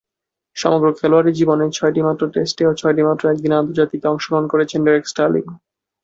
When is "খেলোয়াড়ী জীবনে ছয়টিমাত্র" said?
0.99-2.23